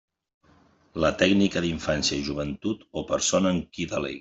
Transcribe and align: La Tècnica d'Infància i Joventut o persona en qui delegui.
La 1.03 1.11
Tècnica 1.19 1.63
d'Infància 1.67 2.17
i 2.17 2.25
Joventut 2.31 2.83
o 3.03 3.07
persona 3.15 3.55
en 3.59 3.63
qui 3.77 3.91
delegui. 3.97 4.19